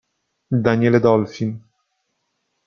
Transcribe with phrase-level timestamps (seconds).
[0.49, 1.61] Daniele Dolfin